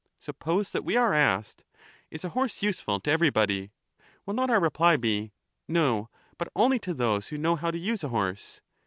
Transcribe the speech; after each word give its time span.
Suppose 0.19 0.71
that 0.71 0.83
we 0.83 0.97
are 0.97 1.13
asked,' 1.13 1.63
Is 2.09 2.23
a 2.23 2.29
horse 2.29 2.63
useful 2.63 2.99
to 3.01 3.11
everybody?' 3.11 3.69
will 4.25 4.33
not 4.33 4.49
our 4.49 4.59
reply 4.59 4.97
be,' 4.97 5.31
No, 5.67 6.09
but 6.39 6.49
only 6.55 6.79
to 6.79 6.95
those 6.95 7.27
who 7.27 7.37
know 7.37 7.55
how 7.55 7.69
to 7.69 7.77
use 7.77 8.03
a 8.03 8.09
horse 8.09 8.61